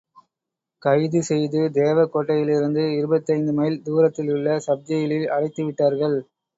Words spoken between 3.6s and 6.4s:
Mile தூரத்திலுள்ள sub ஜெயிலில் அடைத்துவிட்டார்கள்.